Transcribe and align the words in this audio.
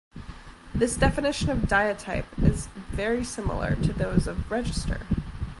This 0.73 0.97
definition 0.97 1.51
of 1.51 1.59
diatype 1.69 2.25
is 2.43 2.65
very 2.91 3.23
similar 3.23 3.75
to 3.83 3.93
those 3.93 4.25
of 4.25 4.49
"register". 4.49 4.99